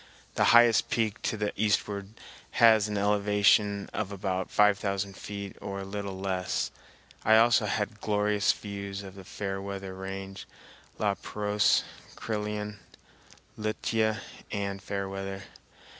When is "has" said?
2.53-2.87